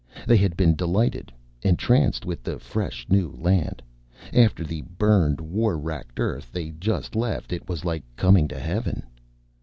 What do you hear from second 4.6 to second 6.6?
the burned, war racked Earth